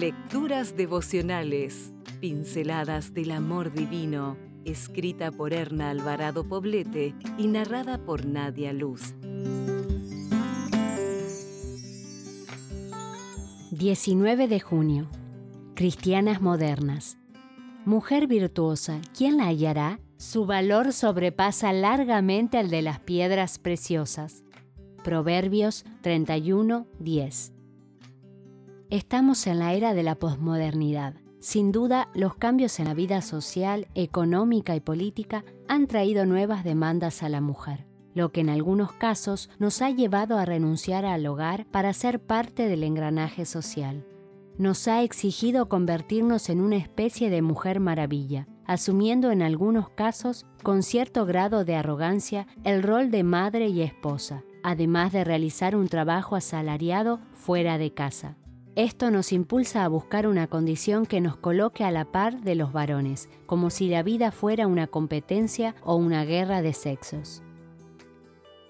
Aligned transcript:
Lecturas 0.00 0.76
devocionales, 0.76 1.94
pinceladas 2.20 3.14
del 3.14 3.30
amor 3.30 3.72
divino, 3.72 4.36
escrita 4.66 5.30
por 5.30 5.54
Erna 5.54 5.88
Alvarado 5.88 6.46
Poblete 6.46 7.14
y 7.38 7.46
narrada 7.46 8.04
por 8.04 8.26
Nadia 8.26 8.74
Luz. 8.74 9.14
19 13.70 14.48
de 14.48 14.60
junio. 14.60 15.08
Cristianas 15.74 16.42
modernas. 16.42 17.16
Mujer 17.86 18.26
virtuosa, 18.26 19.00
¿quién 19.16 19.38
la 19.38 19.46
hallará? 19.46 19.98
Su 20.18 20.44
valor 20.44 20.92
sobrepasa 20.92 21.72
largamente 21.72 22.58
al 22.58 22.68
de 22.68 22.82
las 22.82 23.00
piedras 23.00 23.58
preciosas. 23.58 24.44
Proverbios 25.02 25.86
31, 26.02 26.86
10. 26.98 27.55
Estamos 28.90 29.48
en 29.48 29.58
la 29.58 29.72
era 29.72 29.94
de 29.94 30.04
la 30.04 30.14
posmodernidad. 30.14 31.14
Sin 31.40 31.72
duda, 31.72 32.08
los 32.14 32.36
cambios 32.36 32.78
en 32.78 32.86
la 32.86 32.94
vida 32.94 33.20
social, 33.20 33.88
económica 33.96 34.76
y 34.76 34.80
política 34.80 35.44
han 35.66 35.88
traído 35.88 36.24
nuevas 36.24 36.62
demandas 36.62 37.24
a 37.24 37.28
la 37.28 37.40
mujer, 37.40 37.84
lo 38.14 38.30
que 38.30 38.42
en 38.42 38.48
algunos 38.48 38.92
casos 38.92 39.50
nos 39.58 39.82
ha 39.82 39.90
llevado 39.90 40.38
a 40.38 40.44
renunciar 40.44 41.04
al 41.04 41.26
hogar 41.26 41.66
para 41.66 41.92
ser 41.92 42.20
parte 42.20 42.68
del 42.68 42.84
engranaje 42.84 43.44
social. 43.44 44.06
Nos 44.56 44.86
ha 44.86 45.02
exigido 45.02 45.68
convertirnos 45.68 46.48
en 46.48 46.60
una 46.60 46.76
especie 46.76 47.28
de 47.28 47.42
mujer 47.42 47.80
maravilla, 47.80 48.46
asumiendo 48.66 49.32
en 49.32 49.42
algunos 49.42 49.90
casos, 49.90 50.46
con 50.62 50.84
cierto 50.84 51.26
grado 51.26 51.64
de 51.64 51.74
arrogancia, 51.74 52.46
el 52.62 52.84
rol 52.84 53.10
de 53.10 53.24
madre 53.24 53.66
y 53.66 53.82
esposa, 53.82 54.44
además 54.62 55.12
de 55.12 55.24
realizar 55.24 55.74
un 55.74 55.88
trabajo 55.88 56.36
asalariado 56.36 57.18
fuera 57.34 57.78
de 57.78 57.92
casa. 57.92 58.36
Esto 58.76 59.10
nos 59.10 59.32
impulsa 59.32 59.84
a 59.84 59.88
buscar 59.88 60.26
una 60.26 60.48
condición 60.48 61.06
que 61.06 61.22
nos 61.22 61.38
coloque 61.38 61.82
a 61.82 61.90
la 61.90 62.04
par 62.04 62.42
de 62.42 62.54
los 62.54 62.74
varones, 62.74 63.30
como 63.46 63.70
si 63.70 63.88
la 63.88 64.02
vida 64.02 64.32
fuera 64.32 64.66
una 64.66 64.86
competencia 64.86 65.74
o 65.82 65.96
una 65.96 66.26
guerra 66.26 66.60
de 66.60 66.74
sexos. 66.74 67.42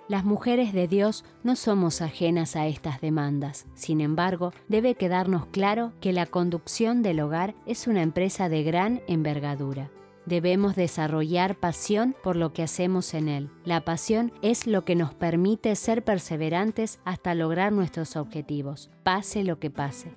Las 0.07 0.25
mujeres 0.25 0.73
de 0.73 0.87
Dios 0.87 1.25
no 1.43 1.57
somos 1.57 2.03
ajenas 2.03 2.55
a 2.55 2.69
estas 2.69 3.01
demandas. 3.01 3.67
Sin 3.75 4.01
embargo, 4.01 4.53
debe 4.69 4.95
quedarnos 4.95 5.47
claro 5.47 5.93
que 6.01 6.13
la 6.13 6.27
conducción 6.27 7.03
del 7.03 7.19
hogar 7.19 7.57
es 7.67 7.89
una 7.89 8.03
empresa 8.03 8.49
de 8.49 8.63
gran 8.63 9.03
envergadura. 9.09 9.91
Debemos 10.27 10.75
desarrollar 10.75 11.55
pasión 11.61 12.17
por 12.25 12.35
lo 12.35 12.53
que 12.53 12.65
hacemos 12.65 13.15
en 13.15 13.29
él. 13.29 13.49
La 13.65 13.85
pasión 13.85 14.33
es 14.43 14.67
lo 14.67 14.85
que 14.85 14.97
nos 14.97 15.15
permite 15.15 15.75
ser 15.77 16.03
perseverantes 16.03 16.99
hasta 17.05 17.35
lograr 17.35 17.73
nuestros 17.73 18.17
objetivos, 18.17 18.91
pase 19.05 19.45
lo 19.45 19.61
que 19.61 19.71
pase. 19.71 20.13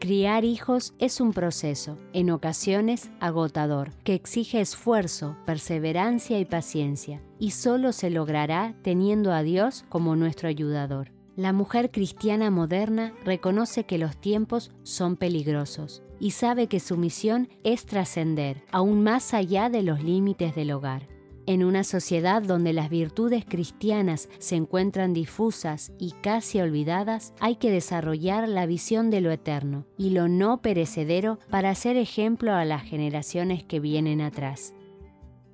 Criar 0.00 0.44
hijos 0.44 0.92
es 0.98 1.18
un 1.18 1.32
proceso, 1.32 1.96
en 2.12 2.28
ocasiones 2.28 3.10
agotador, 3.20 3.92
que 4.04 4.12
exige 4.12 4.60
esfuerzo, 4.60 5.38
perseverancia 5.46 6.38
y 6.38 6.44
paciencia, 6.44 7.22
y 7.38 7.52
solo 7.52 7.92
se 7.92 8.10
logrará 8.10 8.74
teniendo 8.82 9.32
a 9.32 9.42
Dios 9.42 9.86
como 9.88 10.14
nuestro 10.14 10.50
ayudador. 10.50 11.13
La 11.36 11.52
mujer 11.52 11.90
cristiana 11.90 12.48
moderna 12.50 13.12
reconoce 13.24 13.84
que 13.84 13.98
los 13.98 14.16
tiempos 14.16 14.70
son 14.84 15.16
peligrosos 15.16 16.04
y 16.20 16.30
sabe 16.30 16.68
que 16.68 16.78
su 16.78 16.96
misión 16.96 17.48
es 17.64 17.86
trascender 17.86 18.62
aún 18.70 19.02
más 19.02 19.34
allá 19.34 19.68
de 19.68 19.82
los 19.82 20.04
límites 20.04 20.54
del 20.54 20.70
hogar. 20.70 21.08
En 21.46 21.64
una 21.64 21.82
sociedad 21.82 22.40
donde 22.40 22.72
las 22.72 22.88
virtudes 22.88 23.44
cristianas 23.44 24.28
se 24.38 24.54
encuentran 24.54 25.12
difusas 25.12 25.92
y 25.98 26.12
casi 26.22 26.60
olvidadas, 26.60 27.34
hay 27.40 27.56
que 27.56 27.70
desarrollar 27.70 28.48
la 28.48 28.64
visión 28.64 29.10
de 29.10 29.20
lo 29.20 29.32
eterno 29.32 29.86
y 29.98 30.10
lo 30.10 30.28
no 30.28 30.62
perecedero 30.62 31.40
para 31.50 31.74
ser 31.74 31.96
ejemplo 31.96 32.54
a 32.54 32.64
las 32.64 32.84
generaciones 32.84 33.64
que 33.64 33.80
vienen 33.80 34.20
atrás. 34.20 34.72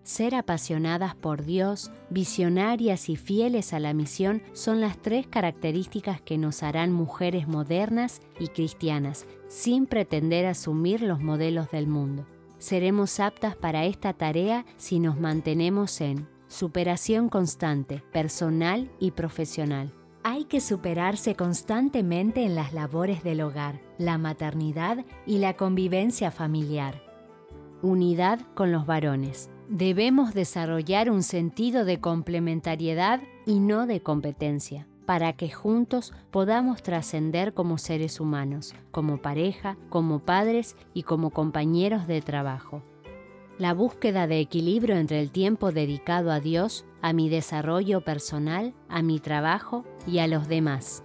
Ser 0.03 0.34
apasionadas 0.34 1.14
por 1.14 1.45
Dios, 1.45 1.91
visionarias 2.08 3.08
y 3.08 3.17
fieles 3.17 3.73
a 3.73 3.80
la 3.80 3.95
misión 3.95 4.42
son 4.52 4.80
las 4.80 4.97
tres 5.01 5.27
características 5.27 6.20
que 6.20 6.39
nos 6.39 6.63
harán 6.63 6.92
mujeres 6.92 7.47
modernas 7.47 8.20
y 8.39 8.48
cristianas, 8.48 9.27
sin 9.48 9.86
pretender 9.86 10.47
asumir 10.47 11.02
los 11.02 11.20
modelos 11.20 11.70
del 11.70 11.86
mundo 11.86 12.27
seremos 12.61 13.20
aptas 13.20 13.57
para 13.57 13.86
esta 13.86 14.13
tarea 14.13 14.64
si 14.77 15.01
nos 15.01 15.19
mantenemos 15.19 16.01
en 16.01 16.29
superación 16.47 17.29
constante, 17.29 18.05
personal 18.13 18.91
y 19.01 19.13
profesional. 19.13 19.92
Hay 20.23 20.45
que 20.45 20.61
superarse 20.61 21.35
constantemente 21.35 22.45
en 22.45 22.55
las 22.55 22.74
labores 22.74 23.24
del 23.24 23.41
hogar, 23.41 23.80
la 23.98 24.19
maternidad 24.19 25.05
y 25.27 25.39
la 25.39 25.57
convivencia 25.57 26.30
familiar. 26.30 27.03
Unidad 27.83 28.41
con 28.55 28.70
los 28.70 28.85
varones. 28.85 29.48
Debemos 29.70 30.35
desarrollar 30.35 31.13
un 31.13 31.23
sentido 31.23 31.85
de 31.85 32.01
complementariedad 32.01 33.20
y 33.47 33.61
no 33.61 33.86
de 33.86 34.03
competencia 34.03 34.89
para 35.07 35.33
que 35.35 35.48
juntos 35.48 36.13
podamos 36.33 36.83
trascender 36.83 37.55
como 37.55 37.79
seres 37.79 38.19
humanos, 38.19 38.75
como 38.91 39.23
pareja, 39.23 39.77
como 39.89 40.19
padres 40.19 40.75
y 40.92 41.05
como 41.05 41.30
compañeros 41.30 42.09
de 42.09 42.20
trabajo. 42.20 42.83
La 43.59 43.73
búsqueda 43.73 44.27
de 44.27 44.41
equilibrio 44.41 44.97
entre 44.97 45.20
el 45.20 45.30
tiempo 45.30 45.70
dedicado 45.70 46.33
a 46.33 46.41
Dios, 46.41 46.85
a 47.01 47.13
mi 47.13 47.29
desarrollo 47.29 48.01
personal, 48.01 48.75
a 48.89 49.03
mi 49.03 49.20
trabajo 49.20 49.85
y 50.05 50.19
a 50.19 50.27
los 50.27 50.48
demás. 50.48 51.05